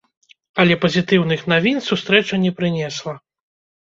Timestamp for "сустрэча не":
1.91-2.51